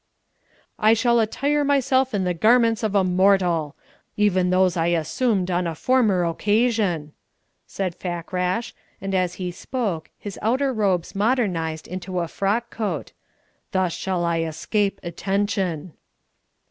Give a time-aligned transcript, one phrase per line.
[0.79, 3.75] "I shall attire myself in the garments of a mortal
[4.17, 7.13] even those I assumed on a former occasion,"
[7.67, 13.11] said Fakrash, and as he spoke his outer robes modernised into a frock coat.
[13.73, 15.93] "Thus shall I escape attention."